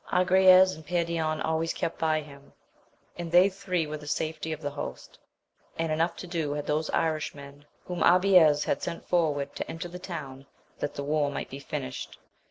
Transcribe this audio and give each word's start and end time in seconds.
Agrayes 0.11 0.73
and 0.73 0.83
Perion 0.83 1.41
always 1.45 1.73
kept 1.73 1.99
by 1.99 2.21
him, 2.21 2.53
and 3.19 3.31
they 3.31 3.49
three 3.49 3.85
were 3.85 3.97
the 3.97 4.07
safety 4.07 4.51
of 4.51 4.59
the 4.59 4.71
host, 4.71 5.19
and 5.77 5.91
enough 5.91 6.15
to 6.15 6.25
do 6.25 6.53
had 6.53 6.65
these 6.65 6.89
Irishmen 6.89 7.65
whom 7.85 8.01
Abies 8.01 8.65
liad 8.65 8.77
aeti\» 8.77 8.95
terw^^^f^^"^^^ 8.97 8.99
54 9.03 9.31
AMADIS 9.31 9.61
OF 9.77 9.85
GAUL. 9.91 9.91
the 9.91 9.99
town, 9.99 10.45
that 10.79 10.95
the 10.95 11.03
war 11.03 11.29
might 11.29 11.51
be 11.51 11.59
finished. 11.59 12.17